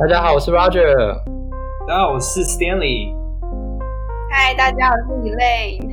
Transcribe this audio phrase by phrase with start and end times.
[0.00, 0.96] 大家好，我是 Roger。
[1.86, 3.14] 大家好，我是 Stanley。
[4.30, 5.84] 嗨，大家好，我是 Elaine。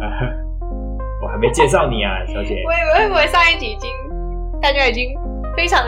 [1.20, 2.62] 我还没介绍你啊， 小姐。
[2.64, 3.90] 我以为，我以为上一集已经
[4.62, 5.14] 大家已经
[5.54, 5.84] 非常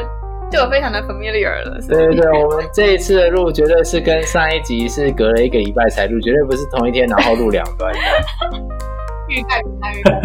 [0.50, 1.80] 对我非常的 familiar 了。
[1.89, 7.90] 对对对，我们这一次的录绝对是跟上一集是隔了一个礼拜才录，绝对不是同一天然后录两段。
[9.29, 10.20] 欲盖弥彰，欲盖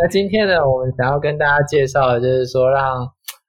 [0.00, 3.04] 那今天呢，我们想要跟大家介绍的就是说让，让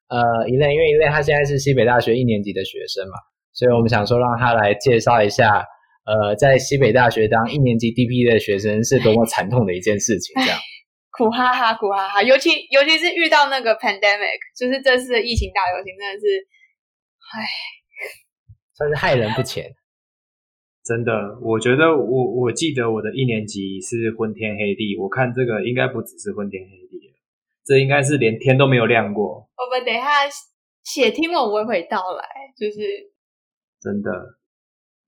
[0.10, 0.20] 呃
[0.52, 3.16] Elaine，因为 Elaine 他现在是西北大学一年级的学生嘛，
[3.54, 5.64] 所以我们想说让他来介绍一下，
[6.04, 10.60] 呃，在西北大学当一年级 DPT 的学生是多么惨痛的一件事情，这样。
[11.18, 16.26] 苦哈哈，苦哈哈，尤其尤其是遇到那个 pandemic，就是这次的疫情大流行，真的是，
[17.32, 17.48] 唉，
[18.76, 19.72] 算是害人不浅。
[20.84, 27.14] 真的，我觉得我我记得我的一年级是昏天黑地，我看这个应该不只是昏天黑地了，
[27.64, 29.48] 这应该是连天都没有亮过。
[29.56, 30.08] 我们等一下
[30.84, 32.26] 且听我娓娓道来，
[32.58, 32.82] 就是
[33.80, 34.10] 真的。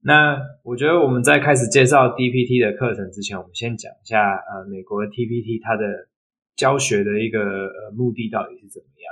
[0.06, 6.08] 那我觉得我们在开始介绍 DPT 的课程之前，我们先讲一下呃美国的 TPT 它的
[6.56, 9.10] 教学的一个呃目的到底是怎么样。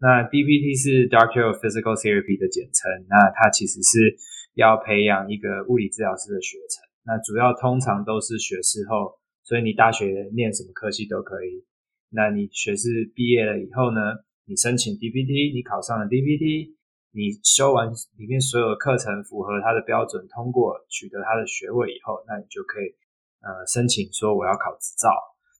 [0.00, 4.18] 那 DPT 是 Doctor of Physical Therapy 的简称，那它其实是。
[4.60, 11.64] 要培养一个物理治疗师的学程，那主要通常都是学士后，所以你大学念什么科系都可以。
[12.10, 14.00] 那你学士毕业了以后呢，
[14.44, 16.76] 你申请 DPT，你考上了 DPT，
[17.12, 17.88] 你修完
[18.18, 22.92] 里面所有的课程，符合他的标准，通过取得他的学位以后，那你就可以
[23.40, 25.08] 呃申请说我要考执照。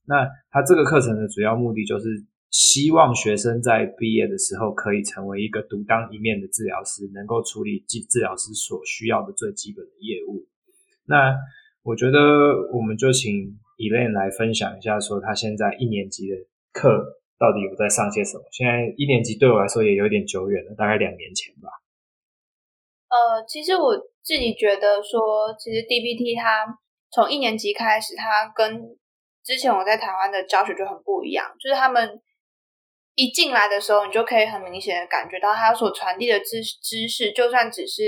[0.05, 2.06] 那他这个课程的主要目的就是。
[2.51, 10.48] 希望学生在毕业的时候可以成为一个独当一面的治疗师，能够处理治治疗师所需要的最基本的业务。
[11.06, 11.37] 那
[11.84, 12.19] 我觉得
[12.75, 16.34] 我们就请 Elaine 来分享一下，说他现在一年级的
[16.73, 18.43] 课到底有在上些什么。
[18.51, 21.71] 现在一年级对我来说也有点久远了，大概两年前吧。
[23.11, 26.67] 呃，其实我自己觉得说，其实 DBT 它
[27.12, 28.99] 从一年级开始，它跟
[29.44, 32.21] 之前我在台湾的教学就很不一样，就是他们。
[33.20, 38.03] 一进来的时候，你就可以很明显的感觉到他所传递的知知识，就算只是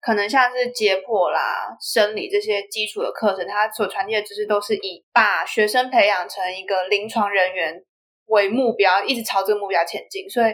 [0.00, 7.82] 可能像是解剖啦、生理这些基础的课程，他所传递的知识都是以把学生培养成一个临床人员
[8.26, 10.30] 为目标，一直朝这个目标前进。
[10.30, 10.52] 所以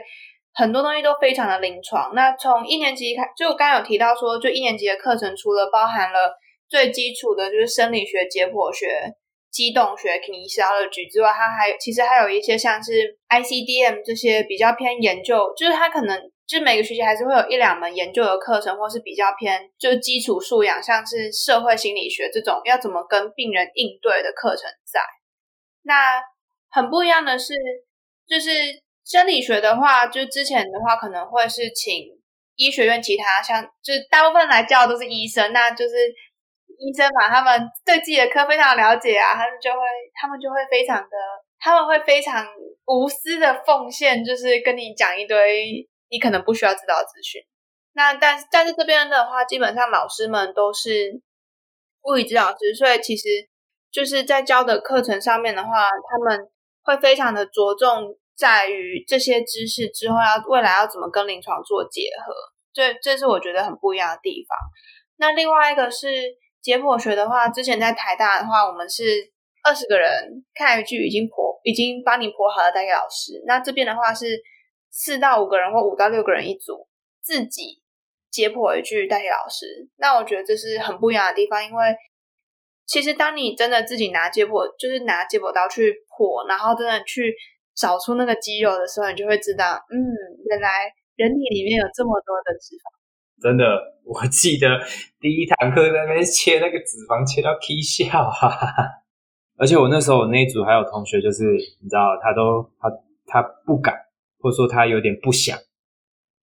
[0.54, 2.14] 很多东西都非常的临床。
[2.14, 6.32] 那从一年级开，就我刚刚有提到说，就一年级的课程，除了包含了
[6.70, 9.12] 最基础的就是生理学、解剖学。
[9.52, 25.00] 机动学、临床的剧之外，它还其实还有一些像是 ICDM 这些比较偏研究，就是它可能就是每个学期还是会有一两门研究的课程，或是比较偏就是基础素养，像是社会心理学这种要怎么跟病人应对的课程在。
[25.82, 26.22] 那
[26.70, 27.52] 很不一样的是，
[28.26, 28.50] 就是
[29.04, 32.06] 生理学的话，就之前的话可能会是请
[32.56, 35.94] 医学院其他像，就是大部分来教的都是医生，那就是。
[36.82, 39.78] 医生嘛，他们对自己的科非常了解啊，他们就会，
[40.20, 41.16] 他们就会非常的，
[41.60, 42.44] 他们会非常
[42.87, 47.41] 无私的奉献，就是跟你讲一堆你可能不需要知道的资讯。
[47.93, 51.22] 那但但是这边的话，基本上老师们都是
[52.03, 53.28] 物理治疗师，所以其实
[53.93, 56.49] 就是在教的课程上面的话，他们
[56.82, 62.34] 会非常的着重在于这些知识之后要未来要怎么跟临床做结合，
[62.72, 64.59] 这这是我觉得很不一样的地方。
[65.19, 66.41] 那另外一个是。
[66.62, 69.03] 解剖学的话，之前在台大的话，我们是
[69.65, 73.43] 二十个人看一句已经剖，已经帮你剖好了带给老师。
[73.47, 74.41] 那这边的话是
[74.91, 76.87] 四到五个人或五到六个人一组，
[77.21, 77.83] 自己
[78.31, 79.89] 解剖一句带给老师。
[79.97, 81.97] 那我觉得这是很不一样的地方，因为
[82.87, 87.34] 其实当你真的自己拿解剖，就是拿解剖刀去剖，然后真的去
[87.75, 89.99] 找出那个肌肉的时候，你就会知道，嗯，
[90.47, 93.01] 原来人体里面有这么多的脂肪。
[93.42, 93.64] 真的，
[94.04, 94.78] 我记得
[95.20, 98.84] 第一堂课在那边切那个脂肪，切到起笑哈哈哈。
[99.58, 101.44] 而且我那时候我那一组还有同学，就是
[101.82, 102.88] 你知道，他都他
[103.26, 103.94] 他不敢，
[104.38, 105.58] 或者说他有点不想。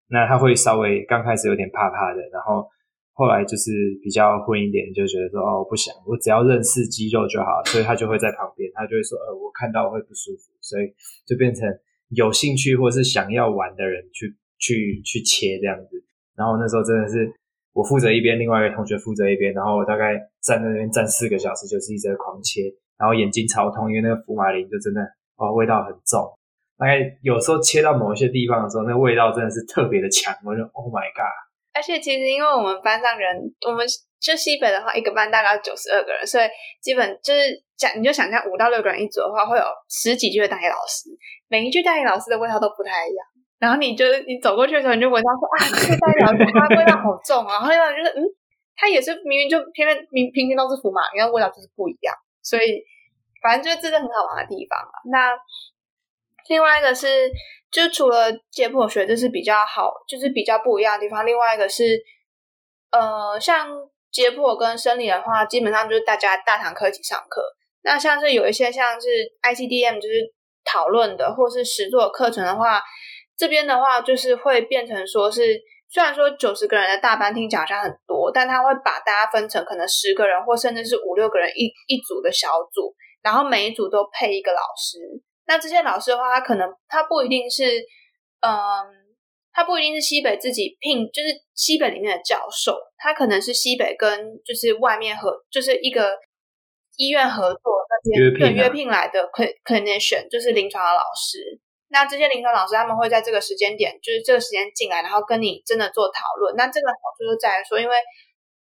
[0.10, 2.68] 那他会稍微刚开始有点怕怕的，然后
[3.14, 7.62] 后来就是比较混一点，就觉得说哦，不想，我只要认识肌肉就好。
[7.66, 10.94] 所以他就会在旁边，他就会说呃，我看到会不舒服，所以
[11.26, 11.68] 就变成
[12.10, 16.07] 有兴趣或是想要玩的人去去去切这样子。
[16.38, 17.28] 然后那时候真的是
[17.74, 22.62] 我负责一边，另外一个同学负责一边，然后我大概站在那边站四个小时，就是一直在狂切，
[22.98, 25.02] 然后眼睛超痛，因为那个福马林就真的
[25.36, 26.30] 哦味道很重，
[26.78, 31.34] 大概有时候切到某一些地方的时候，那味道真的是特别的强，我就 Oh my God！
[31.74, 33.38] 而且其实因为我们班上人，
[33.68, 33.86] 我们
[34.20, 36.46] 就西北的话，一个班大概九十二个人，所以
[36.82, 41.10] 基本就是想你就想象五到六个人一组的话，会有十几句的代理老师，
[41.48, 43.22] 每一句代理老师的味道都不太一样。
[43.60, 48.24] 然后你就你走过去的时候，你就闻到说啊，这个代理老师他味道好重啊，然后另外就是嗯，
[48.76, 52.16] 它也是明明就偏偏明平平都是福马，因为味道就是不一样。
[52.42, 52.84] 所以
[53.42, 54.94] 反正就是这是很好玩的地方啊。
[55.12, 55.38] 那
[56.50, 57.32] 另外一个是，
[57.72, 61.26] 就除了解剖学这是比较好，就是比较不一样的地方。
[61.26, 61.84] 另外一个是，
[62.92, 63.68] 呃，像。
[64.10, 67.44] 解剖跟生理的话，基本上就是大家大堂课一起上课。
[67.84, 69.08] 那像是有一些像是
[69.44, 70.34] ICDM，就是
[70.64, 72.82] 讨论的或是实作课程的话，
[73.38, 84.98] 这边的话就是会变成说是，虽然说九十个人的大班听起来好像很多，但他会把大家分成可能十个人或甚至是五六个人一一组的小组，然后每一组都配一个老师。
[85.46, 87.64] 那这些老师的话，他可能他不一定是，
[88.42, 89.08] 嗯。
[89.54, 94.08] 他不一定是西北自己聘，就是西北里面的教授，他可能是西北跟
[94.46, 96.16] 就是外面合，就是一个
[96.98, 99.28] 医院合作那边对约聘来的
[99.66, 101.60] clinician，就是临床的老师。
[101.90, 106.56] 那这些临床老师他们会在这个时间点，就是这个时间进来，然后跟你真的做讨论。
[106.56, 107.96] 那这个好处就在于说，因为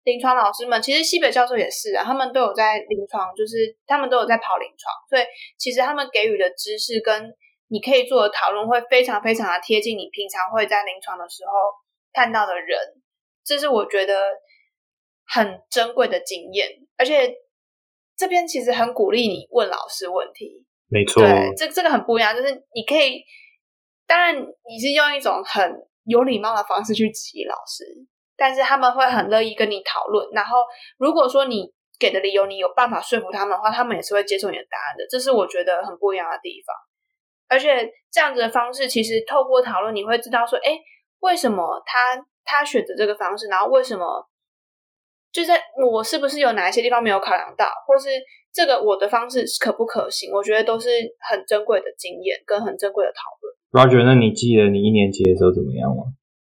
[0.05, 5.23] 临床老师们其实西北教授也是啊，他们都有在临床，就是他们都有在跑临床，所以
[5.59, 7.35] 其实他们给予的知识跟。
[7.69, 11.53] 你可以做的讨论会非常非常的贴近你平常会在临床的时候
[12.13, 12.79] 看到的人，
[13.45, 14.23] 这是我觉得
[15.27, 17.35] 很珍贵的经验，而且
[18.17, 20.65] 这边其实很鼓励你问老师问题。
[20.89, 23.25] 没错，对，这这个很不一样，就是你可以，
[24.07, 25.73] 当然你是用一种很
[26.05, 27.85] 有礼貌的方式去质疑老师，
[28.37, 30.29] 但是他们会很乐意跟你讨论。
[30.33, 30.59] 然后
[30.99, 35.05] 如果说你给的理由你有办法说服他们的话，他们也是会接受你的答案的。
[35.11, 36.75] 这是我觉得很不一样的地方。
[37.49, 40.79] 而且这样子的方式，其实透过讨论，你会知道说，哎，
[41.21, 44.29] 为什么他他选择这个方式，然后为什么，
[45.37, 45.61] 就在
[45.93, 48.09] 我是不是有哪一些地方没有考量到，或是
[48.55, 50.33] 这个我的方式可不可行？
[50.33, 50.89] 我觉得都是
[51.29, 53.53] 很珍贵的经验跟很珍贵的讨论。
[53.77, 56.05] Roger，那你记得你一年级的时候怎么样吗？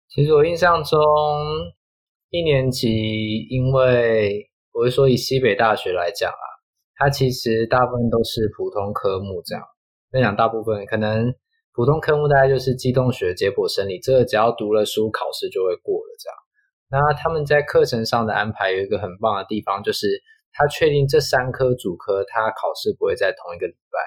[0.09, 0.99] 其实我印象中，
[2.31, 6.45] 一年级，因为我是说以西北大学来讲啊，
[6.97, 9.63] 它其实大部分都是普通科目这样。
[10.11, 11.33] 那讲大部分可能
[11.71, 16.11] 普通科目大概就是机动学、解剖、生理，这个只要读了书，考试就会过了。
[16.19, 16.35] 这样，
[16.91, 20.21] 那他们在课程上的安排有一个很棒的地方，就是
[20.51, 23.99] 他确定这三科主科他考试不会在同一个礼拜。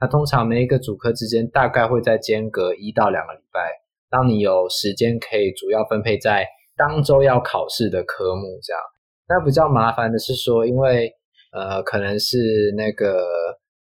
[0.00, 3.70] 那通常每一个主科之间大概会在间隔一到两个礼拜，
[4.10, 6.46] 当你有时间可以主要分配在
[6.76, 8.58] 当周要考试的科目。
[8.62, 8.82] 这样，
[9.28, 11.12] 那比较麻烦的是说，因为
[11.52, 12.38] 呃，可能是
[12.76, 13.24] 那个。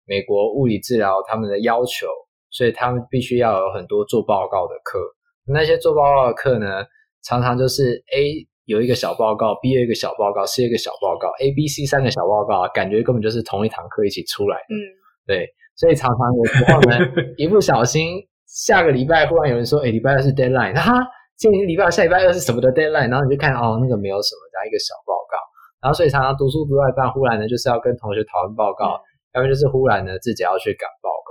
[0.07, 2.09] 美国物理治疗他们的要求，
[2.51, 4.99] 所以他们必须要有很多做报告的课。
[5.47, 6.85] 那些做报告的课呢，
[7.23, 14.75] 常常就是 A 有一个小报告，B 有一个小报告，C 有一个小报告，A、B、C 三个小报告，感觉根本就是同一堂课一起出来的。
[14.75, 14.79] 嗯，
[15.27, 16.99] 对，所以常常有时候呢，
[17.37, 20.93] 一不小心下个礼拜忽然有人说，哎，礼拜二是 deadline，哈，
[21.37, 23.11] 今天礼拜二，下礼拜二是什么的 deadline？
[23.11, 25.37] 然后你就看哦，那个没有什么，加一个小报告。
[25.83, 28.97] 然后所以常常读书读到一半，忽然呢就是要跟同学讨论报告。
[28.97, 31.31] 嗯要不就是忽然呢，自己要去赶报告。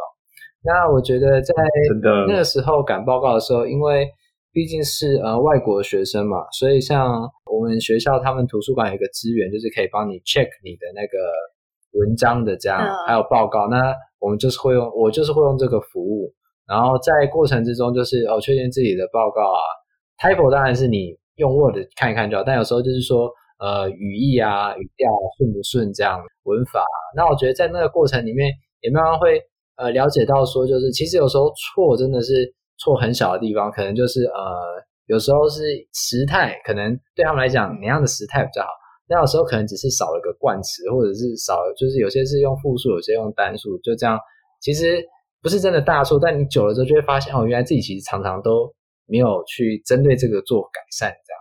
[0.64, 1.54] 那我觉得在
[2.30, 4.08] 那个时候赶报告的时候，因为
[4.52, 11.18] 毕竟是呃外国的学生嘛，所以像我们学校他们图书馆有一个资源，就是可以帮你 check 你的那个
[12.00, 13.68] 文章的这样，还有报告。
[13.68, 16.34] 那我们就是会用，我就是会用这个服务。
[16.68, 19.62] 然后在过程之中，就是哦确认自己的报告啊
[20.22, 23.30] ，typo 当然是你用 Word 看一看就好，但有时候就是说。
[23.60, 26.82] 呃，语义啊，语调顺不顺，这样文法。
[27.14, 29.38] 那我觉得在那个过程里面，也慢慢会
[29.76, 35.62] 呃了解到说，就是其实有时候错真的是错很小的地方，可能就是呃有时候是
[35.94, 38.70] 时态，可能对他们来讲哪样的时态比较好。
[39.08, 44.20] 那有时候可能只是少了个冠词，或者是少，就是有些是用复数，有些用单数，就这样。
[44.62, 45.04] 其实
[45.42, 48.74] 不是真的大错，但你久了之后就会发现，哦，原来自己其实常常都
[49.08, 51.40] 没有去针对这个做改善，这样。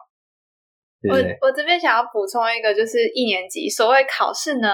[1.01, 4.69] 我我这边想要补充一个，就是一年级所谓考试呢，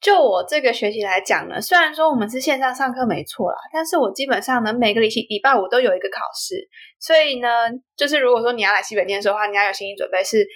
[0.00, 7.48] 就我这个学期来讲呢，虽然说我们是线上上课没错啦，但是我基本上呢，每个礼礼拜五都有一个考试，所以呢，
[7.96, 10.46] 就是如果说你要来西北念书的话，你要有心理准备，是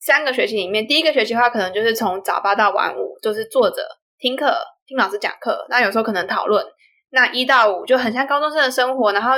[0.00, 3.86] 三个学期里面第一个学期的话，可能就是从早八到晚五，就是坐着
[4.18, 6.64] 听课，听老师讲课，那有时候可能讨论，
[7.10, 9.32] 那一到五就很像高中生的生活，然后。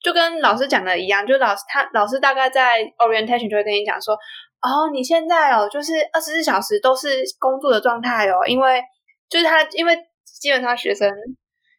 [0.00, 4.16] 就跟老师讲的一样，就老师他老师大概在 orientation 就会跟你讲说，
[4.60, 8.82] 哦，你现在哦，就是二十四小时都是工作的状态哦，因为
[9.30, 9.94] 就是他，因为
[10.40, 11.08] 基本上学生，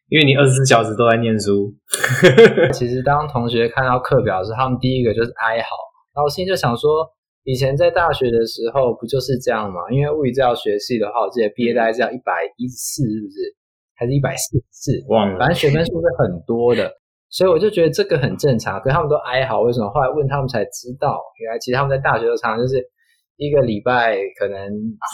[0.08, 1.74] 因为你二十四小时都在念书。
[2.72, 5.68] 其实当同学看到课表的时候，他们第一个就是哀嚎，
[6.14, 7.06] 然后我心里就想说，
[7.44, 9.80] 以前在大学的时候不就是这样吗？
[9.90, 13.56] 因为物理治疗学系的话，我记得毕业大概是要一百一十四，是不是？
[13.94, 15.04] 还是一百四十四？
[15.08, 16.90] 忘了，反正学分数是很多的，
[17.30, 18.78] 所以我就觉得这个很正常。
[18.80, 19.88] 可是他们都哀嚎，为什么？
[19.90, 22.84] 后来问他们才知道，原来其实他们在大学的常常就是
[23.36, 24.58] 一个礼拜可能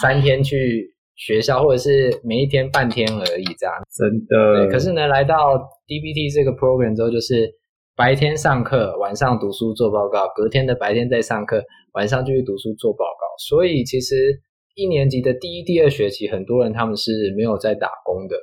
[0.01, 3.73] 三天去学校，或者是每一天半天而已这样。
[3.95, 4.65] 真的。
[4.65, 5.55] 对，可是呢，来到
[5.87, 7.49] DBT 这个 program 之后，就是
[7.95, 13.25] 白天上课，晚上读书做报告，隔天的白天再上课，晚上继续读书做报告。
[13.47, 14.39] 所以其实
[14.75, 18.35] 一年级的第一、第二学期，很多人他们是没有在打工的。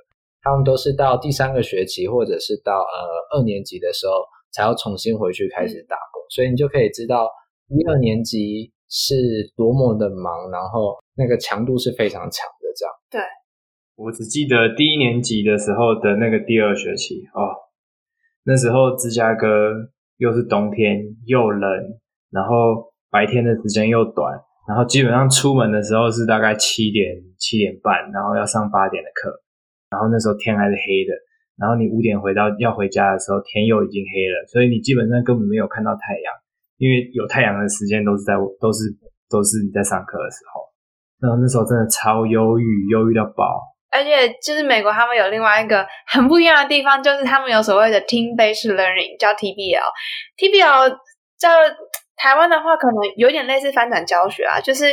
[0.45, 4.13] 他们都是到第三个学期，或者是到呃二年级的时候，
[4.53, 7.31] 才要重新回去开始打工，嗯、所以你就可以知道
[7.69, 9.17] 一二年级是
[9.57, 12.69] 多么的忙，然后那个强度是非常强的。
[12.77, 13.21] 这样，对，
[13.97, 17.55] 我只记得第一年级的时候的那个第二学期哦，
[18.45, 19.49] 那时候芝加哥
[20.19, 21.71] 又是冬天又冷，
[22.31, 24.35] 然后白天的时间又短，
[24.69, 29.41] 然后基本上出门的时候是大概七点七点半，然后要上八点的课。
[29.95, 31.15] 然后那时候天还是黑的，
[31.55, 36.35] 然后你五点回到要回家的时候，天又已经黑了，所以你基本上根本没有看到太阳，
[36.83, 38.91] 因为有太阳的时间都是在都是
[39.31, 40.67] 都是你在上课的时候。
[41.23, 43.63] 然后那时候真的超忧郁，忧郁到爆。
[43.95, 49.89] 而且就是美国他们有另外一个很不一样的地方，就是他们有所谓的 team-based learning，叫 TBL。
[50.37, 50.99] TBL
[51.39, 51.49] 在
[52.17, 54.87] 台湾的话，可能有点类似翻转教学啊，就是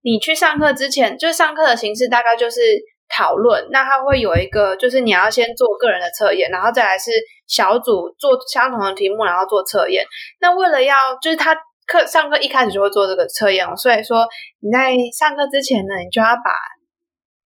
[0.00, 2.60] 你去上课之前，就是上课的形式大概就是。
[3.08, 7.10] 讨论，那他会有一个，就是你要先做个人的测验，然后再来是
[7.46, 10.04] 小组做相同的题目，然后做测验。
[10.40, 11.54] 那为了要，就是他
[11.86, 14.26] 课上课一开始就会做这个测验，所以说
[14.60, 16.52] 你在上课之前呢，你就要把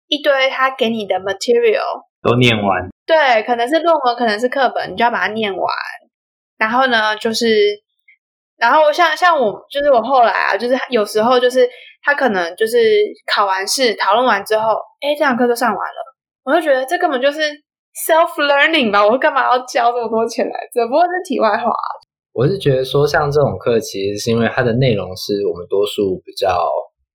[0.06, 2.88] 一堆他给你的 material 都念完。
[3.04, 5.74] 对，可能是论文，可能是课本，你就要把它念完。
[6.56, 7.46] 然后呢，就是，
[8.56, 11.68] 然后像像我，就是我后来啊，就是有时候就是。
[12.02, 12.78] 他可能就是
[13.26, 16.16] 考完试讨论完之后，哎，这堂课就上完了。
[16.44, 17.40] 我就觉得这根本就是
[18.06, 20.52] self learning 吧，我干嘛要交这么多钱来？
[20.72, 21.70] 只不过是题外话。
[22.32, 26.66] 我是觉得说，像这种课，其实是因为它的内容是我们多数比较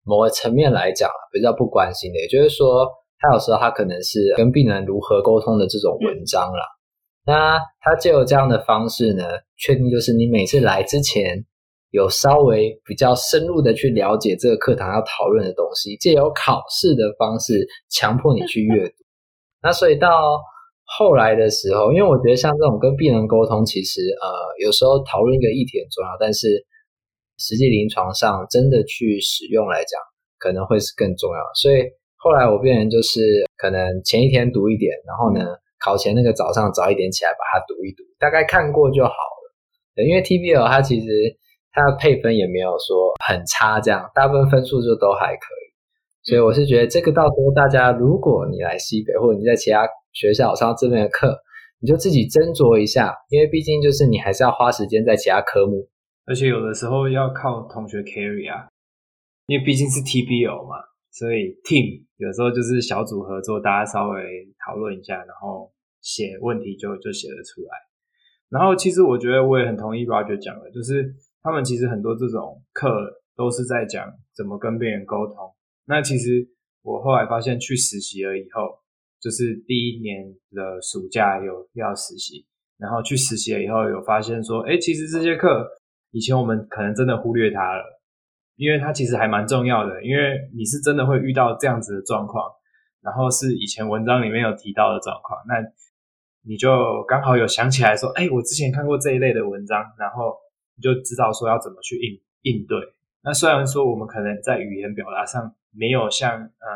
[0.04, 2.88] 某个层面来讲比较不关心的，也就是说，
[3.20, 6.63] 他有时候他可能是跟病人如何沟通的这种文章啦。
[7.25, 9.24] 嗯、那他借由这样的方式呢，
[9.58, 11.46] 确定就是你每次来之前。
[11.94, 18.96] 有稍微比较深入的去了解这个课堂要讨论的东西，借由考试的方式强迫你去阅读。
[19.62, 20.42] 那所以到
[20.86, 24.28] 后来的时候，因为我觉得像这种跟病人沟通，其实呃
[24.66, 26.66] 有时候讨论一个议题很重要，但是
[27.38, 30.02] 实际临床上真的去使用来讲，
[30.40, 31.40] 可能会是更重要。
[31.62, 31.86] 所以
[32.18, 35.46] 后来我变成就是可能前一天读一点，然后呢
[35.80, 39.54] 考前那个早上早一点起来把它读一读，大概看过就好了。
[39.94, 41.38] 对，因为 TBL 它其实。
[41.74, 45.74] 它的配分也没有说很差，这样大部分分数就都还可以，
[46.30, 51.36] 所以我是觉得这个到时候大家如果你来西北或者你在其他学校上这边的课，
[51.80, 55.89] 你就自己斟酌一下，因为毕竟就是你还是要花时间在其他科目，
[56.27, 58.70] 而且有的时候要靠同学 carry 啊，
[59.48, 60.77] 因为毕竟是 TBL 嘛，
[61.10, 64.22] 所以 team 有时候就是小组合作，大家稍微
[64.63, 67.74] 讨论一下，然后写问题就就写得出来。
[68.50, 71.15] 然后其实我觉得我也很同意 Roger 讲的，就是。
[71.44, 72.90] 他们其实很多这种课
[73.36, 75.36] 都是在讲怎么跟病人沟通。
[75.86, 76.48] 那其实
[76.82, 78.80] 我后来发现，去实习了以后，
[79.20, 82.46] 就是第一年的暑假有要实习，
[82.78, 85.70] 然后去实习了以后有发现说，诶，其实这些课
[86.12, 88.02] 以前我们可能真的忽略它了，
[88.56, 92.50] 因为它其实还蛮重要的，因为你是真的会遇到这样子的状况，
[93.02, 95.56] 然后是以前文章里面有提到的状况，那
[96.48, 100.38] 你就刚好有想起来说，诶，我之前看过这一类的文章，然后。
[100.75, 102.77] 你就知道说要怎么去应应对。
[103.24, 106.68] 那虽然说我们可能在语言表达上没有像呃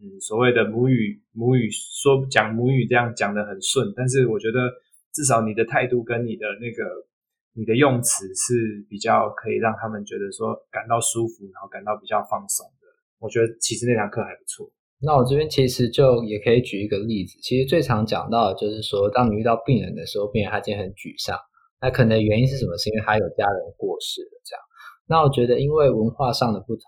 [0.00, 4.58] 嗯所谓的母语母语说讲母语这样讲的很顺，但是我觉得
[5.12, 7.06] 至少你的态度跟你的那个
[7.54, 12.86] 你的用词是比较可以让他们觉得说感到舒服，然后感到比较放松的。
[13.20, 14.68] 我觉得其实那堂课还不错。
[15.04, 21.38] 那我这边其实就也可以举一个例子，其实最常讲到的就是说，当你遇到病人的时候，病人他今天很沮丧。
[21.82, 22.78] 那可能原因是什么？
[22.78, 24.62] 是因为他有家人过世了，这样。
[25.08, 26.84] 那我觉得，因为文化上的不同，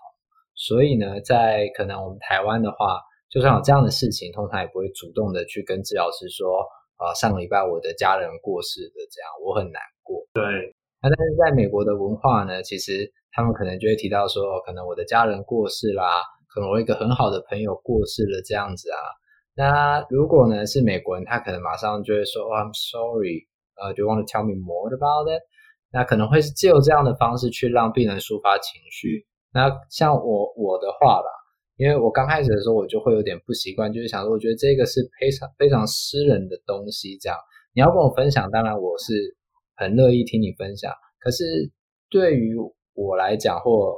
[0.55, 6.63] 所以呢，在可能我们台湾的话，就算有这样的事情，通常也不会主动的去跟治疗师说，
[6.95, 10.25] 啊，上个礼拜我的家人过世的，这样我很难过。
[10.33, 10.73] 对。
[11.03, 18.97] 那但是在美国的文化呢，其实他们可能就会提到说，可能我的家人过世啦，可能我一个很好的朋友过世了，这样子啊。
[19.55, 23.45] 那如果呢是美国人，他可能马上就会说，Oh, I'm sorry。
[23.81, 25.41] 呃，Do you want to tell me more about it？
[25.91, 29.25] 那可能会是借由这样的方式去让病人抒发情绪。
[29.53, 31.29] 那像我我的话啦，
[31.77, 37.37] 因为我刚开始的时候我就会有点不习惯，就是想说，我觉得这个是非常非常私人的东西，这样
[37.73, 39.37] 你要跟我分享，当然我是
[39.75, 40.91] 很乐意听你分享。
[41.19, 41.71] 可是
[42.09, 42.55] 对于
[42.93, 43.95] 我来讲，或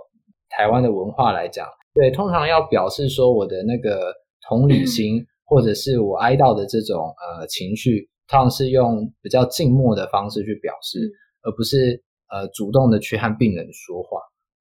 [0.49, 4.13] 台湾的文化来讲，对，通常要表示说我的那个
[4.47, 11.11] 同理心，或者是我哀悼的这种呃情绪，通常是用比较静默的方式去表示，
[11.43, 14.19] 而不是呃主动的去和病人说话。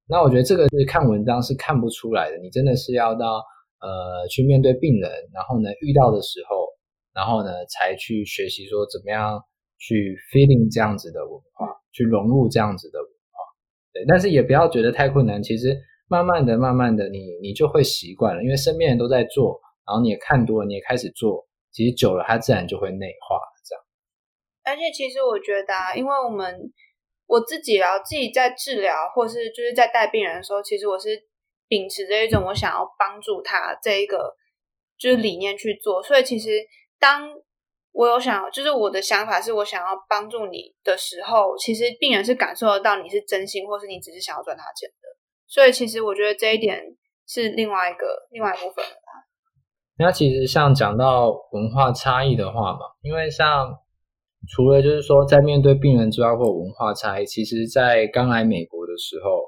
[0.08, 3.42] 那我觉得这个是看文章是看不出来的，你真的是要到
[3.80, 6.64] 呃去面对病人，然后呢遇到的时候，
[7.12, 9.42] 然后呢才去学习说怎么样
[9.78, 13.38] 去 feeling 这样子的文化，去融入这样子的文化。
[13.92, 23.40] 对，但是也不要觉得太困难，其实慢慢的、慢慢的你，你你就会习惯了，因为身边人都在做，然后你也看多了，你也开始做，其实久了它自然就会内化。
[24.66, 26.72] 而且其实我觉得啊，因为我们。
[27.28, 31.08] 我自己啊，自己在治疗或是就是在带病人的时候，其实我是
[31.66, 34.32] 秉持着一种我想要帮助他这一个
[34.96, 36.00] 就是理念去做。
[36.00, 36.50] 所以其实
[37.00, 37.28] 当
[37.90, 45.08] 我有想，就是我的想法是我想要帮助你的时候，其实病人是感受得到你是真心，或是你只是想要赚他钱的。
[45.48, 46.80] 所以其实我觉得这一点
[47.26, 48.92] 是另外一个另外一部分的。
[49.98, 53.76] 那其实像讲到文化差异的话嘛，因为像。
[54.48, 59.42] 除了就是说，在面对病人之外，或文化差异，其实，在刚来美国的时候，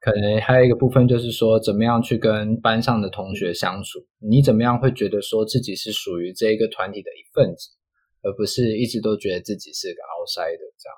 [0.00, 3.98] 可能还有一个部分就是说，怎么样去跟班上的同学相处？
[4.18, 7.70] 你怎么样会觉得说自己是属于这一个团体的一份子，
[8.22, 10.96] 而不是一直都觉得自己是个 outsider 这样？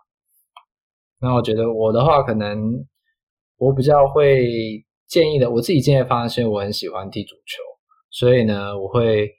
[1.21, 2.87] 那我觉得我的话，可能
[3.57, 7.63] 我比较会建议的，我自己建议的方式，我很喜欢踢足球，
[8.11, 9.38] 所以呢，我会。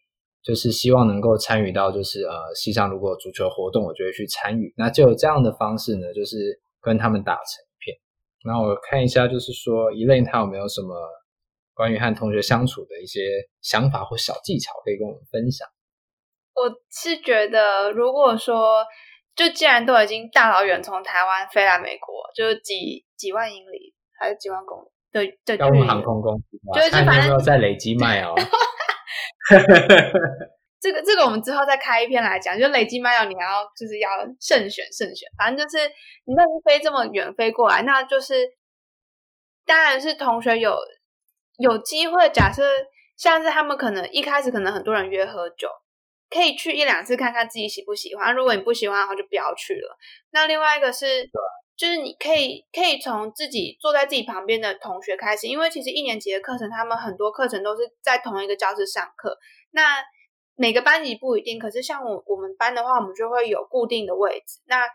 [0.49, 4.73] 就是希望能够参与到，就是呃，西上如果有足球活动，我就会去参与。
[4.75, 7.95] 那就有这样的方式呢，就是跟他们打成一片。
[8.43, 10.95] 那我看一下，就是说，Elaine 他有没有什么
[11.75, 13.21] 关于和同学相处的一些
[13.61, 15.67] 想法或小技巧可以跟我们分享？
[16.55, 18.83] 我是觉得，如果说，
[19.35, 28.33] 就既然都已经大老远从台湾飞来美国，就是几几万英里还是几万公里的的距离，航空公司，就是看有没有在累积卖哦。
[30.81, 35.85] 这个这个我们之后再开一篇来讲，就累积 mile 你还要就是要慎选慎选，反正就是
[36.25, 38.33] 你那边飞这么远飞过来，那就是
[39.65, 40.77] 当然是同学有
[41.57, 42.63] 有机会，假设
[43.17, 45.67] 像是他们可能一开始可能很多人约喝酒，
[46.29, 49.97] 可以去一两次看看自己喜不喜欢，如果你不喜欢的话就不要去了。
[50.31, 51.29] 那另外一个是，
[51.79, 59.39] 就是你可以可以从自己坐在自己旁边的同学开始，因为其实一年级的课程，他们很多课程都是在同一个教室上课。
[59.71, 60.03] 那
[60.55, 64.89] 每个班级不一定，可是像我我们班的话，我们就会有固定的位置，那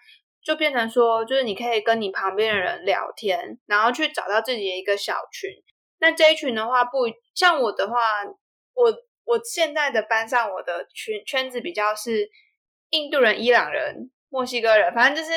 [0.45, 5.51] 就变成说，就是你可以跟你旁边的人聊天，然后去找到自己的一个小群。
[6.01, 6.99] 那这一群的话，不
[7.35, 8.23] 像我的话，
[8.75, 8.95] 我
[9.25, 12.29] 我现在的班上，我的群圈子比较是
[12.91, 15.33] 印度人、伊朗人、墨西哥人，反正就是。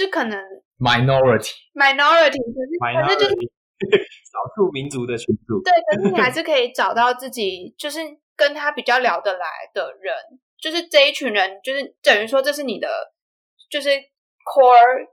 [0.00, 0.38] 就可能
[0.78, 3.34] minority minority，可是反正就是
[4.32, 5.60] 少数民族的群组。
[5.62, 8.00] 对，可是你还是可以找到自己，就是
[8.34, 10.14] 跟他比较聊得来的人，
[10.58, 12.88] 就是这一群人，就是等于说这是你的，
[13.70, 15.06] 就是 core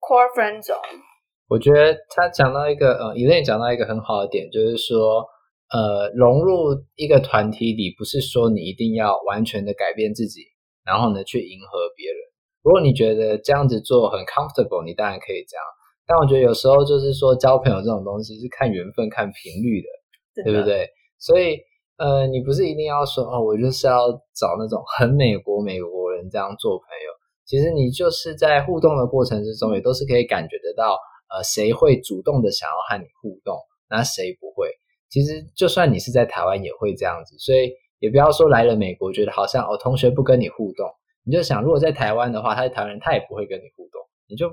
[0.00, 1.00] core friend zone。
[1.48, 5.24] 我觉得他讲到一个呃，Elaine 讲到一个很好的点，就是说
[5.70, 10.42] 呃，融入一个团体里，不是说你一定要完全的改变自己，
[10.84, 12.18] 然后呢去迎合别人。
[12.64, 15.62] 如果你觉得这样子做很 comfortable，你当然可以这样。
[16.06, 20.88] 但我觉得有时候就是说交朋友这种东西是看缘分、看频率的，对不对？
[21.18, 21.58] 所以
[21.98, 27.12] 呃，你不是一定要说哦，我就是要找那种很美国美国人这样做朋友。
[27.44, 30.98] 其实你就是在互动的过程之中，也都是可以感觉得到，
[31.28, 33.58] 呃，谁会主动的想要和你互动，
[33.90, 34.70] 那谁不会？
[35.10, 40.88] 其实就算你是在台湾也会这样子，所以也不要说来了美国觉得好像哦，同学不跟你互动。
[41.26, 44.50] 你就想，如果在台湾的话，他是台湾人，他也不会跟你互动，你就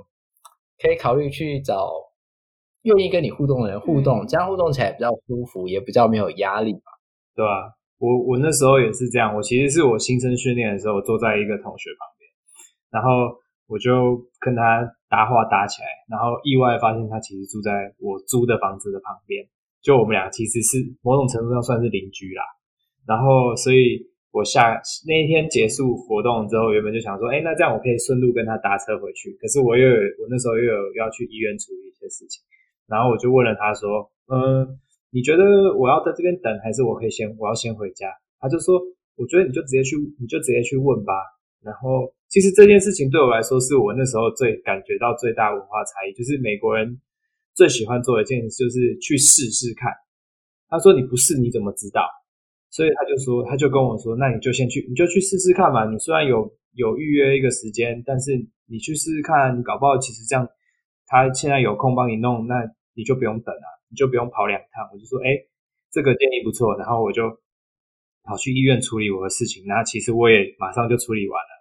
[0.80, 1.92] 可以考虑去找
[2.84, 6.92] 愿意跟你互动的人互动，这样互动起来比较舒服，也比较没有压力嘛，
[7.36, 7.76] 对吧？
[8.00, 12.32] 我我那时候也是这样，我其实是我新生训练的时候，坐在一个同学旁边，
[12.90, 13.10] 然后
[13.68, 14.80] 我就跟他
[15.10, 19.46] 搭话搭起来，然后意外发现他其实住在我租的房子的旁边，
[19.82, 22.44] 就我们俩其实是某种程度上算是邻居啦，
[23.06, 24.10] 然后所以。
[24.32, 29.32] 我下那一天结束活动之后，原本就想说，哎，那这样我可以顺路跟他搭车回去。
[29.42, 32.42] 可是我又有，我那时候又有要去医院处理一些事情，
[32.88, 34.80] 然后我就问了他说，嗯，
[35.12, 38.08] 你觉得我要在这边等，还是我可以先，我要先回家？
[38.40, 38.80] 他就说，
[39.18, 41.14] 我觉得你就直接去，你就直接去问吧。
[41.62, 47.00] 然后其实这件事情对我来说，是我那时候最感觉到最大文化差异，就是美国人
[47.54, 49.92] 最喜欢做的一件事，就是去试试看。
[50.70, 52.08] 他说：“你不试你怎么知道？”
[52.72, 55.86] 所以他就说，他就跟我说：“那你就先去，你就去试试看嘛。
[55.86, 58.32] 你虽然有有预约一个时间，但是
[58.66, 60.48] 你去试试看，你搞不好其实这样，
[61.06, 62.64] 他现在有空帮你弄，那
[62.96, 65.36] 你就不用等了，你就不用跑两趟。”我就说：“哎，
[65.92, 67.24] 这个建议不错。”然后我就
[68.24, 71.52] 跑去医院处理我的事情，然后其实我也马上就处理完了。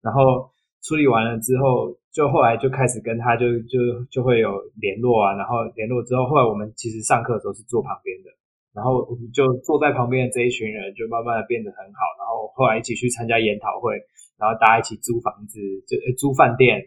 [0.00, 0.48] 然后
[0.82, 3.78] 处理完了之后，就后来就开始跟他就就
[4.10, 8.30] 就会有联络啊，然后联络之后，后来我们其实上课的时候是坐旁边的，
[8.74, 13.94] 然后我们就坐在旁边的这一群人就慢慢的变得很好，然后后来一起去参加研讨会，
[14.38, 16.80] 然后大家一起租房子，就租饭店，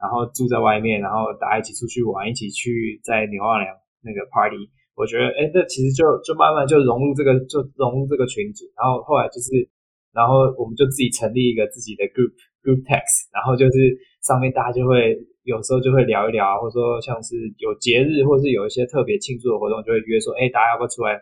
[0.00, 9.68] 然后住在外面，然后大家一起出去玩，一起去在牛二良那个 party，我觉得哎，这其实就就慢慢就融入这个就融入这个群组，然后后来就是，
[10.12, 12.32] 然后我们就自己成立一个自己的 group。
[12.60, 21.16] Group text，然后就是上面大家就会有时候就会聊一聊，或者说像是有节日，或是有一些特别庆祝的活动，就会约说，哎，大家要不要出来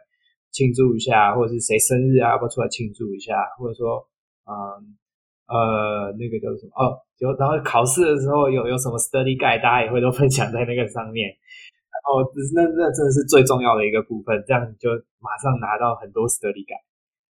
[0.59, 1.31] 庆祝一下？
[1.37, 3.39] 或者是谁生日啊，要不要出来庆祝一下？
[3.59, 4.03] 或者说，
[4.51, 4.99] 嗯
[5.47, 6.75] 呃，那个叫什么？
[6.75, 11.31] 哦，有，然后考试的时候有有什么 study guide，大家也会都分享在那个上面。
[11.31, 12.27] 然后
[12.59, 14.91] 那那真的是最重要的一个部分，这样你就
[15.23, 16.83] 马上拿到很多 study guide，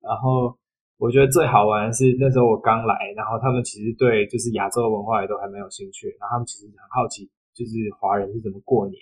[0.06, 0.56] 然后。
[0.98, 8.96] 我觉得最好玩的是那时候我刚来，然后他们其实对就是亚洲文化也都还蛮有兴趣，然后他们其实很好奇就是华人是怎么过年，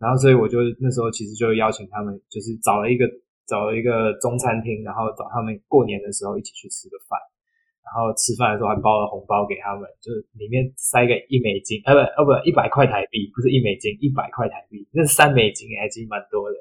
[0.00, 3.06] 然后所以我就那时候其实就邀请他们，就是找了一个
[3.48, 7.16] 找一个中餐厅，然后找他们过年的时候一起去吃个饭，
[7.80, 16.56] 然后吃饭的时候还包了红包给他们，就是里面塞个一美金，呃不呃不一百块台币，不是一美金，一百块台币，那三美金，还其实蛮多的，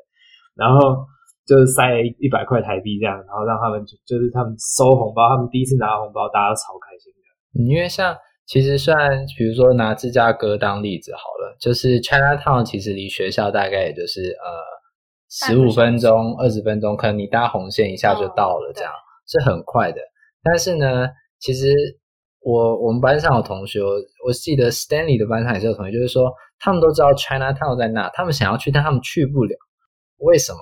[0.56, 1.06] 然后。
[1.48, 7.64] 就是塞一百块台币这样，然后让他们就就是他们收红包，他们第一次拿到红包，大家都超开心的。
[7.64, 8.14] 因为像
[8.46, 14.46] 其实算，比如说拿芝加哥当例子好了，就是 Chinatown 其实离学校大概也就是呃
[15.30, 20.00] 十五分钟、二十分钟，可能你搭红线一下就到了，这样、哦、是很快的。
[20.44, 21.08] 但是呢，
[21.40, 21.68] 其实
[22.40, 23.80] 我我们班上有同学，
[24.26, 29.56] 我记得 Stanley 的班上也是有同学，就是说他们都知道 Chinatown 在那，他们想要去，但他们去不了，
[30.20, 30.60] 为什么？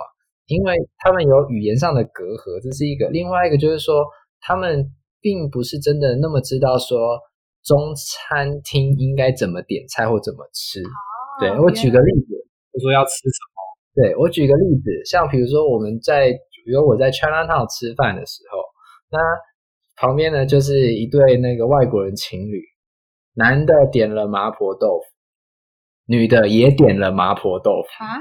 [0.47, 4.05] 因为他们有语言上的隔阂，这是一个；另外一个就是说，
[4.41, 7.17] 他们并不是真的那么知道说
[7.63, 10.81] 中餐厅应该怎么点菜或怎么吃。
[10.81, 10.93] 哦、
[11.39, 12.33] 对，我举个例子，
[12.73, 13.64] 就说要吃什么？
[13.95, 18.59] 对，我举个例子，像比如说我们在，比如我在 Chinatown 吃饭的时候，
[19.09, 19.17] 那
[19.95, 22.61] 旁边呢就是一对那个外国人情侣，
[23.33, 25.05] 男的点了麻婆豆腐，
[26.07, 28.03] 女的也点了麻婆豆腐。
[28.03, 28.19] 啊？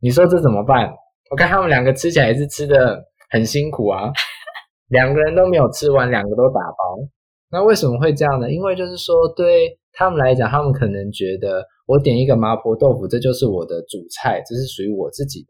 [0.00, 0.92] 你说这怎么办？
[1.30, 4.10] 我看他们两个吃起来也是吃的很辛苦啊，
[4.88, 7.08] 两个人都没有吃完，两个都打包。
[7.50, 8.50] 那为什么会这样呢？
[8.50, 15.48] 因为就是说，对他们来讲，他们可能觉得我点一个麻婆豆腐，这就是我的主菜，这是属于我自己的，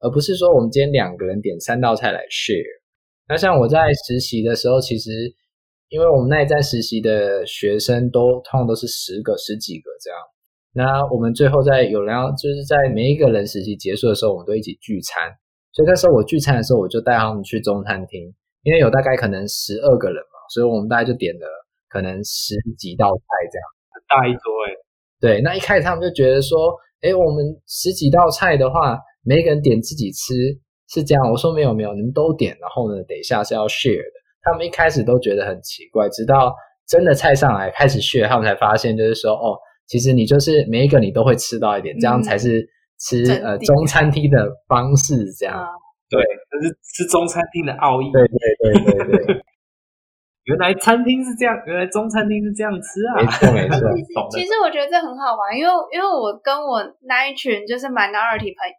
[0.00, 2.62] 而不是说我们今天两个人点三道菜来 share。
[3.26, 5.10] 那像我在实习的时候，其实
[5.88, 10.20] 因为我们那一站实习的学生都通常都是十个、十几个这样。
[10.74, 15.32] 那我们最后在有人要，就是在每一个人实习结束的时候，我们都一起聚餐。
[15.72, 18.32] 所以那时候我聚餐的时候，我就带他们去中餐厅，
[18.62, 21.46] 因为有大概可能十二个人嘛，所以我们大概就点了
[21.88, 23.64] 可能十几道菜这样，
[24.08, 24.74] 大一桌诶。
[25.20, 30.34] 对，那一开始他们就觉得说，哎，我们十几道菜的话，每一个人点自己吃
[30.88, 31.30] 是这样。
[31.30, 34.20] 我说没有没有，你们都点，然后呢，等一下是要 share 的。
[34.42, 36.54] 他们一开始都觉得很奇怪，直到
[36.86, 39.56] 真的菜上来开始 share，他们才发现就是说，哦。
[39.88, 45.32] 其实你就是每一个你都会吃到一点，嗯、这样才是吃呃中餐厅的方式。
[45.38, 45.68] 这样、啊、
[46.10, 48.10] 对，这是吃中餐厅的奥义。
[48.10, 49.44] 对对对对对，
[50.46, 53.20] 原来餐厅是这样，原来中餐厅是这样吃啊！
[53.20, 54.26] 没错没错。
[54.30, 58.74] 其实我觉得这很好玩，因为因为我跟我那一群就是 minority 朋友，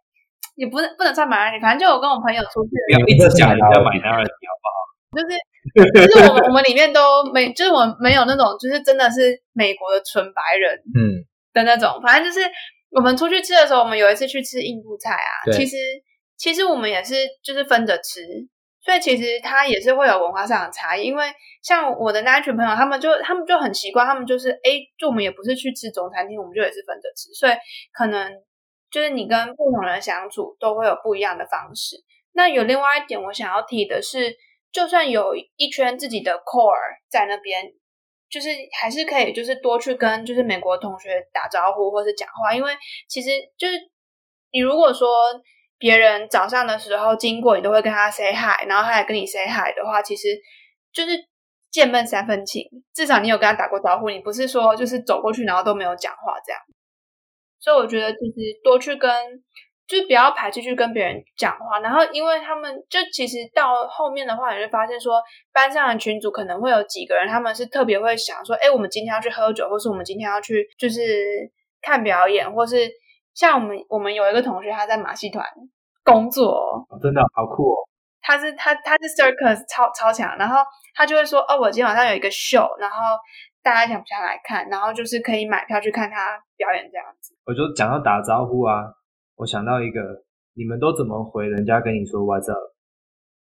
[0.56, 4.76] 也不能不能算 minority，反正就我跟我朋友出去，不要一直讲人家 minority 好不好？
[5.16, 5.36] 就是。
[5.74, 11.20] 就是我们我们里面都没，就是我们没有那种，就是真的是美国的纯白人，嗯
[11.52, 12.00] 的那种。
[12.02, 12.46] 反正就是
[12.90, 15.76] 我们出去吃的时候，我们有一次去吃印度菜啊，其实
[16.38, 18.22] 其实我们也是就是分着吃，
[18.88, 21.02] 所以其实它也是会有文化上的差异。
[21.02, 21.26] 因为
[21.62, 27.52] 像我的那一群朋友，他们就他们就很习惯，他们就是哎，就我们也不是去吃中餐厅，我们就也是分着吃，所以
[27.92, 28.32] 可能
[28.90, 31.96] 就是你跟不同人相处都会有不一样的方式。
[32.32, 34.34] 那有另外一点我想要提的是。
[34.70, 36.76] 就算有一圈自己的 core
[37.10, 37.64] 在那边，
[38.28, 42.76] 就是还是可以，就是多去跟就是美国同学打招呼或是讲话，因为
[43.08, 43.74] 其实就是
[44.52, 45.08] 你如果说
[45.78, 50.28] 别人早上的时候经过，你都会跟他 say hi，然后他也跟你 say hi 的话，其实
[50.92, 51.10] 就是。
[51.70, 52.64] 见面三分情，
[52.94, 56.58] 至少你有跟他打过招呼，你不是说就是走过去然后都没有讲话这样。
[57.60, 59.10] 所以我觉得其实多去跟，
[59.86, 61.80] 就不要排斥去跟别人讲话。
[61.80, 71.02] 然后因为他们就其实到后面的话，你会发现说班上的群组可能会有几个人，他们是特别会想说，哎，我们今天要去喝酒，或是我们今天要去就是
[71.82, 72.90] 看表演，或是
[73.38, 75.46] 像我们我们有一个同学他在马戏团
[76.02, 77.76] 工作，哦，真的好酷哦。
[78.20, 80.56] 他是他他是 circus 超超强，然后
[80.92, 83.14] 他就会说哦，我今天晚上有一个秀，然后
[83.62, 84.68] 大家想不想来看？
[84.68, 87.32] 然后就是可以买票去看他表演这样子。
[87.46, 88.82] 我就讲到打招呼啊，
[89.36, 90.00] 我想到一个，
[90.56, 92.74] 你们都怎么回人家跟你说 What's up？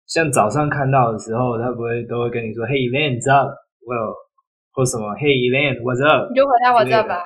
[0.07, 4.13] 像早上看到的时候，他不会都会跟你说 Hey Elaine，what's up？Well，
[4.73, 6.29] 或什么 Hey Elaine，what's up？
[6.29, 7.25] 你就回他 What's up 吧。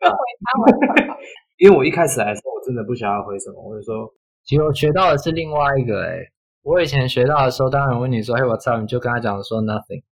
[1.58, 4.12] 因为我一开始来说，我真的不想要回什么，我就说。
[4.42, 6.32] 其实我学到的是另外一个哎、欸，
[6.62, 10.02] 我以前学到的时候，当然问你说“嘿，我操”，你就跟他讲说 “nothing”。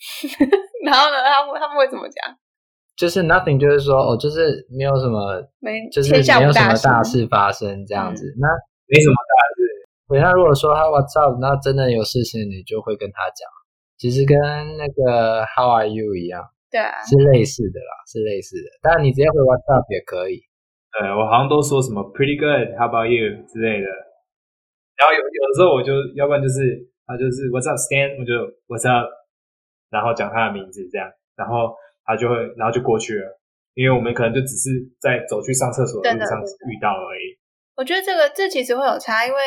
[0.84, 2.36] 然后呢，他们他们会怎么讲？
[2.96, 8.26] 就是 “nothing”，就是说哦，就是没有什么，没，就是没有什么大事发生这样子。
[8.26, 8.48] 嗯、那
[8.86, 9.64] 没什么大事。
[10.08, 13.48] 对，那如果说他“我操”，那真的有事情，你就会跟他讲。
[13.96, 14.38] 其实跟
[14.76, 18.68] 那个 “How are you” 一样，对啊，是类似的啦，是类似的。
[18.80, 20.40] 当然，你直接回 “What's up” 也可以。
[20.94, 23.88] 对，我好像都说什么 pretty good，how about you 之类的，
[24.98, 28.34] 然后有有的时候我就要不然就是他就是 what's up Stan，我就
[28.66, 29.06] what's up，
[29.90, 31.06] 然后讲他的名字这样，
[31.36, 33.38] 然后他就会然后就过去了，
[33.74, 37.38] 因为我们可能就只是在走去上厕所的路上遇到而已。
[37.76, 39.38] 我觉得这个这其实会有差，因为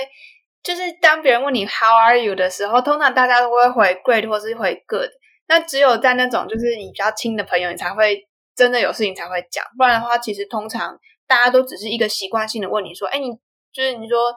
[0.64, 5.10] 就是当别人问你 how are you 的时候，通常大家都会回 great 或是回 good，
[5.48, 11.00] 那只有在那种就是你比较亲的朋友，你才会真的有事情才会讲，不然的话，其实通常。
[11.26, 13.32] 大家都只是一个习惯性的问你说：“哎，你
[13.72, 14.36] 就是你说，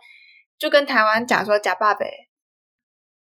[0.57, 2.09] 就跟台湾讲说假爸呗，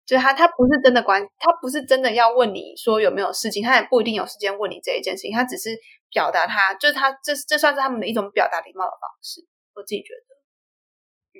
[0.04, 5.70] 就是他他不是真的关，他不是真的要问你说有没有事情，他也不一定有时间问你这一件事情，他只是
[6.12, 9.48] 表达他就是他这这算是他们的一种表达礼貌的方式。
[9.76, 11.40] 我自己觉得，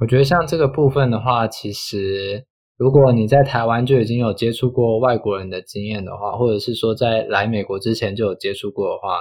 [0.00, 9.20] 我觉得像这个部分的话，其实如果你在台湾就已经有接触过外国人的经验的话，或者是说在来美国之前就有接触过的话。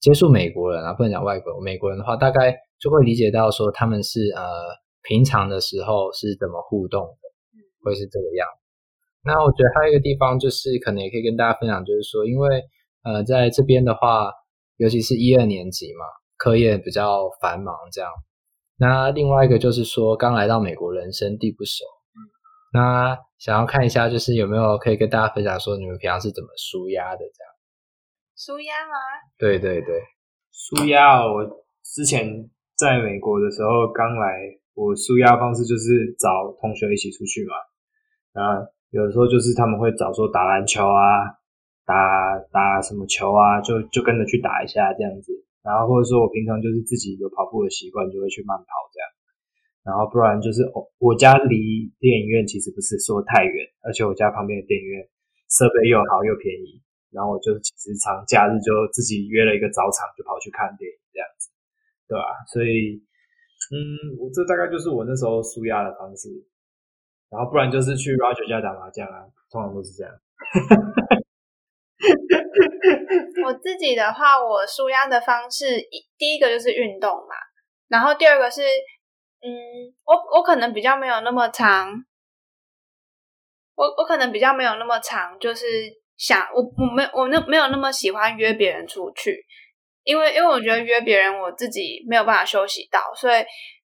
[0.00, 4.42] 接触美国人啊，不能讲外国美国人的话，大概就会理解到说他们是呃
[5.02, 7.28] 平常的时候是怎么互动的，
[7.84, 8.48] 会是这个样。
[9.22, 12.62] 那我觉得还有一个地方就是可能也可以跟大家分享，就是说因为
[13.04, 14.32] 呃在这边的话，
[14.78, 16.06] 尤其是一二年级嘛，
[16.38, 18.10] 课业比较繁忙这样。
[18.78, 21.84] 那另外一个就是说刚来到美国，人生地不熟，
[22.72, 27.50] 那想要看一下就是有没有可以跟大家分享说你们平常是怎么舒压的这样。
[28.36, 28.94] 舒压吗？
[29.36, 30.00] 对对对，
[30.52, 31.26] 舒压。
[31.26, 31.44] 我
[31.82, 34.38] 之前在美国的时候刚来，
[34.74, 37.52] 我舒压方式就是找同学一起出去嘛。
[38.32, 41.36] 啊，有的时候就是他们会找说打篮球啊，
[41.84, 45.32] 打打什么球啊，就就跟着去打一下这样子。
[45.62, 48.64] 然后或者说我平常就是自己有跑步的习惯，就会去慢跑。
[49.90, 55.02] 然后不然就是我我家离电影院其实不是说太远，而且我家旁边的电影院
[55.50, 56.78] 设备又好又便宜。
[57.10, 61.50] 然后我就其实长假日就自己约了一个早场，就跑去看电影这样子，
[62.06, 62.22] 对吧？
[62.46, 63.02] 所以，
[63.74, 66.30] 嗯，我这大概就是我那时候舒压的方式。
[67.30, 70.10] 然后不然就是去 Roger 家打麻将啊，通常都是这样。
[73.46, 75.66] 我自己的话，我舒压的方式，
[76.18, 77.34] 第一个就是运动嘛，
[77.88, 78.62] 然后第二个是，
[79.42, 79.50] 嗯，
[80.04, 81.92] 我我可能比较没有那么长，
[83.74, 85.66] 我我可能比较没有那么长，就是。
[86.20, 89.42] 想我我没我那没有那么喜欢约别人出去，
[90.04, 93.42] 因为因为我觉得约别人我自己没有办法休息到，所以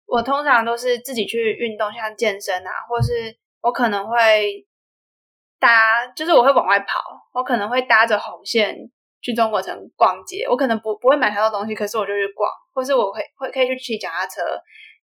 [0.06, 4.64] 我通常都是自己去运动，像健身啊，或是我可能会
[5.58, 7.00] 搭，就是我会往外跑，
[7.32, 8.76] 我可能会搭着红线
[9.20, 14.40] 去中国城逛街，我可能不不会买太多东西，可是我就去逛，或是我会会可以去骑脚踏车，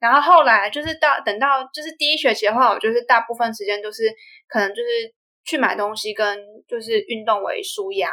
[0.04, 4.04] 然后后来就是到等到就是第一学期的话，我就是大部分时间都是
[4.48, 5.14] 可能就是。
[5.46, 6.40] 去买东西跟
[6.70, 8.10] 就是运动为舒压，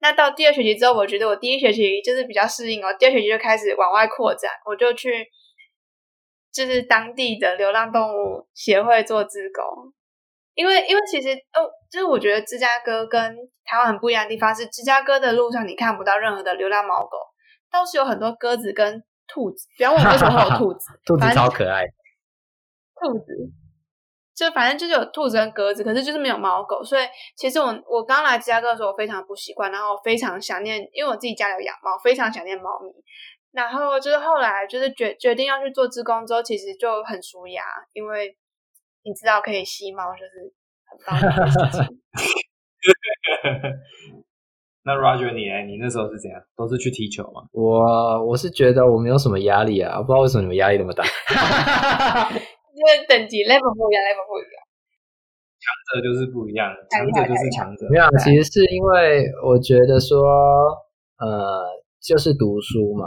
[0.00, 5.24] 那到第二学期之后，我觉得我第一学期就是比较适应哦，第二学期就开始往外扩展，我就去
[6.52, 9.94] 就是当地的流浪动物协会做志工，
[10.54, 17.16] 因为因为其实哦，就是我觉得芝加哥跟台湾很不一样的地方是，芝加哥的路上你看不到任何的流浪猫狗，
[17.70, 19.00] 倒是有很多鸽子跟
[19.32, 21.86] 兔子，不要问我为什么会有兔子， 兔子超可爱，
[23.00, 23.24] 兔子。
[24.34, 27.04] 就反正就是有兔子跟鸽子，可是就是没有猫狗，所以
[27.36, 32.90] 其实我我刚来芝加哥的时候，我非常不习惯，然后我非常想念，因为我自己家里有养猫，非常想念猫咪。
[33.52, 38.36] 然后就是后来就是决决定要去做志工之后，其实就很舒压，因为
[39.02, 40.52] 你知道可以吸猫就是
[40.86, 41.86] 很棒的事情。
[44.84, 45.62] 那 Roger 你呢？
[45.66, 46.40] 你那时候是怎样？
[46.56, 47.42] 都是去踢球吗？
[47.52, 51.04] 我我是觉得我没有什么压力啊，我不知道为什么你们压力那么大。
[52.74, 54.58] 因为等级 level 不一样，level 不一样。
[55.62, 57.86] 强者就是不一样，强者就是强者。
[57.90, 60.18] 没有，其实是因为我觉得说，
[61.18, 61.62] 呃，
[62.02, 63.06] 就是读书嘛。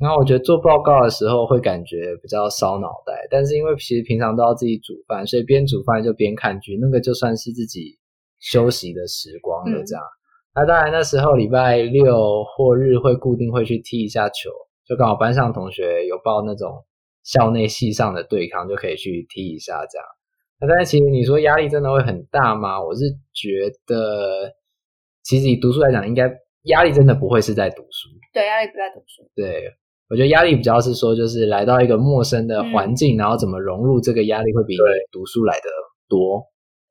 [0.00, 7.98] 然后我觉得做报告的时候会感觉比较烧脑袋，但是因为其实平常都要自己煮饭，所以边煮饭就边看剧，那个就算是自己
[8.38, 9.84] 休息的时光了。
[9.84, 10.08] 这样，嗯、
[10.54, 14.50] 那当然那时候礼拜六或日会固定会去踢一下球，
[14.86, 16.84] 就刚好班上同学有报那种
[17.22, 20.06] 校内系上的对抗，就可以去踢一下这样。
[20.60, 22.82] 那但是其实你说压力真的会很大吗？
[22.82, 24.52] 我是觉得，
[25.22, 26.30] 其实以读书来讲，应该
[26.64, 28.08] 压力真的不会是在读书。
[28.32, 29.30] 对，压力不在读书。
[29.34, 29.72] 对。
[30.10, 34.76] 我觉得压力比较是说，就是来到一个陌生的环境，嗯、然后怎么融入这个压力会比
[35.12, 35.70] 读书来的
[36.08, 36.42] 多。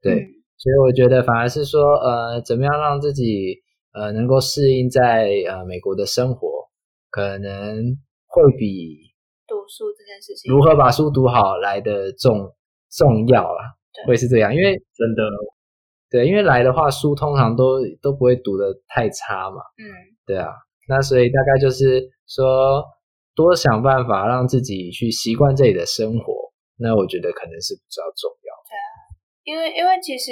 [0.01, 0.27] 对，对嗯、
[0.59, 3.55] 所以我觉得反而是说，呃，怎么样让自己
[3.93, 6.69] 呃能够适应在呃美国的生活，
[7.09, 9.13] 可能会比
[9.47, 12.53] 读书这件事情如何把书读好来的重
[12.91, 13.75] 重要啦。
[13.93, 15.23] 对会是这样，因为真的
[16.11, 19.57] 对，因为来的话书通常都都不会读的太差嘛。
[19.77, 19.89] 嗯，
[20.27, 20.51] 对啊，
[20.87, 22.83] 那所以大概就是说。
[23.35, 28.48] 多想办法让自己去习惯这里的生活，那我觉得可能是比较重要。
[29.49, 30.31] 因为因为其实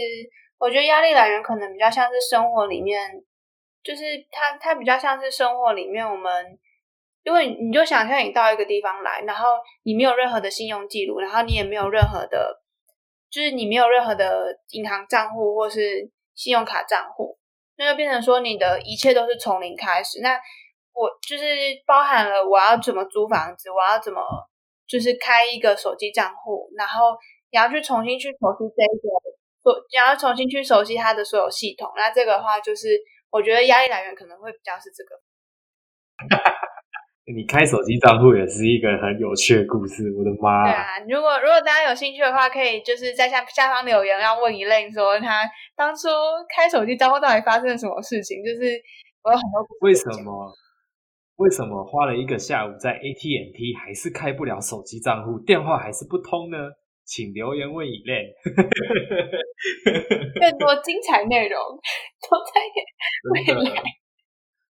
[0.59, 3.09] 我觉得压力来源可能比较像是生活里面，
[3.81, 6.59] 就是它它比较像是生活里面我们，
[7.23, 12.61] 因为你就想象你到一个地方来，然后你没有任何的信用记录，然后你也没有任何的，
[13.31, 17.39] 就是你没有任何的银行账户或是信用卡账户，
[17.75, 20.21] 那就变成说你的一切都是从零开始。
[20.21, 20.39] 那
[20.93, 21.43] 我就是
[21.87, 24.21] 包含了我要怎么租房子，我要怎么
[24.87, 27.17] 就是开一个手机账户，然后
[27.51, 29.07] 你要去重新去熟悉这个，
[29.63, 31.91] 所你要重新去熟悉它的所有系统。
[31.95, 35.15] 那这个的话，就是我觉得压力来源可能会比较是这个。
[37.35, 40.63] 你开手机账户也是一个很有趣的故事，我的妈！
[40.63, 45.43] 对啊，如果如果大家有兴趣的话，可以就是在下下方留言，要问 Elaine 说他
[45.75, 46.07] 当初
[46.47, 48.81] 开手机账户到底发生了什么事情，就是
[49.23, 50.53] 我有很多为什么。
[51.37, 56.57] 为什么花了一个下午在 AT&T 还是开不了手机账户，电话还是不通呢？
[57.07, 58.35] 请留言问 Elaine。
[60.39, 61.57] 更多精彩内容
[62.21, 62.61] 都在
[63.31, 63.81] 未来。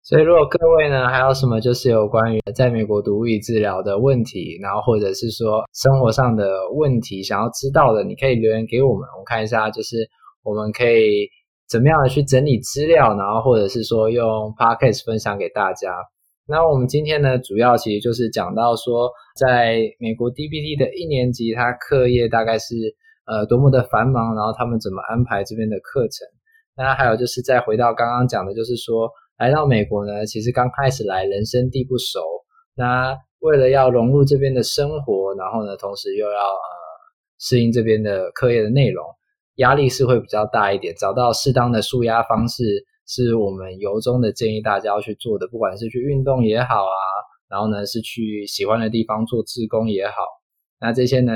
[0.03, 9.97] 所以，如果各位呢还有什么就是有关于在美国读物理治疗的问题，然后或者是说生活上的问题想要知道的，你可以留言给我们，我们看一下，就是
[10.43, 11.29] 我们可以
[11.69, 14.25] 怎么样的去整理资料，然后或者是说用
[14.57, 15.89] Podcast 分享给大家。
[16.51, 22.75] 那我们今天呢，主要其实就是讲到说，在美国 DBT 的一年级，他课业大概是
[23.27, 26.27] 呃多么的繁忙，然后他们怎么安排这边的课程。
[26.75, 32.21] 那还有就是再回到刚刚讲的，就是说来到美国呢，其实刚开始来，人生地不熟。
[32.75, 36.59] 那为了要融入这边的生活，然后呢，同时又要呃
[37.39, 39.05] 适应这边的课业的内容，
[39.57, 40.95] 压力是会比较大一点。
[40.95, 42.87] 找到适当的舒压方式。
[43.09, 47.01] 是我们由衷的建议大家要去做的，不管是去运动也好啊，
[47.49, 50.13] 然后呢是去喜欢的地方做志工也好，
[50.79, 51.33] 那这些呢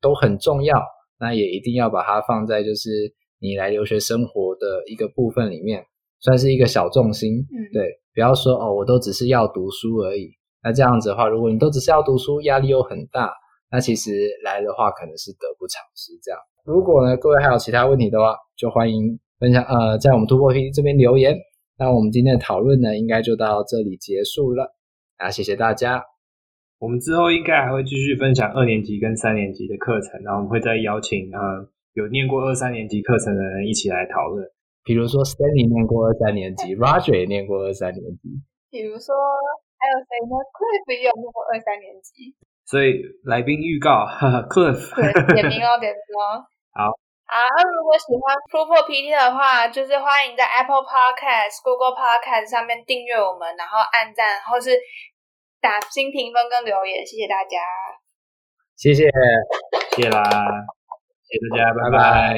[0.00, 0.80] 都很重要，
[1.18, 2.88] 那也一定要把它放在就是
[3.40, 5.84] 你来留学生活的一个部分里面，
[6.20, 10.30] 算是一个小重心，嗯，对，不要说哦，我都只是要读书而已，
[10.62, 13.34] 那这样子的话，如果你都只是要读书，压力又很大，
[13.72, 14.12] 那其实
[14.44, 16.12] 来的话可能是得不偿失。
[16.22, 19.18] 这样，如果呢各位还有其他问题的话，就欢迎。
[19.38, 21.36] 分享呃，在我们突破 PT 这边留言，
[21.78, 24.74] 那我们今天的讨论呢，应该就到这里结束了
[25.18, 26.02] 啊，谢谢大家。
[26.78, 34.46] 我们之后应该还会继续分享二年级跟三年级的课程，然后我们会再邀请呃有念过二三年级课程的人一起来讨论。
[34.84, 38.28] 比如说 Stanley 念过二三年级， Roger 也念过二三年级。
[38.70, 39.14] 比如说
[39.76, 42.36] 还有谁呢？Cliff 也有念过二三年级。
[42.64, 44.96] 所以来宾预告，哈哈，Cliff。
[44.96, 46.44] 对，点名哦，点名哦。
[46.72, 46.92] 好。
[47.28, 54.70] 好，那如果喜欢突破 PT 的话，就是欢迎在 Apple Podcast、Google Podcast 上面订阅我们，然后按赞或是
[55.60, 57.58] 打新评分跟留言，谢谢大家。
[58.76, 59.10] 谢谢，
[59.96, 60.22] 谢啦，
[61.26, 62.36] 谢谢大家，拜拜。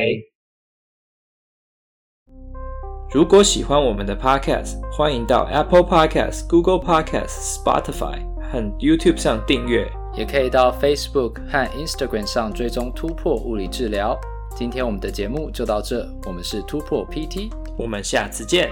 [3.13, 14.19] 如果喜欢我们的 Podcast，欢迎到 Apple Podcast、Google Podcast、Spotify 和 YouTube 上订阅，也可以到 Facebook 和 Instagram 上追踪突破物理治疗。
[14.59, 18.69] 今天我们的节目就到这，我们是突破 PT，我们下次见。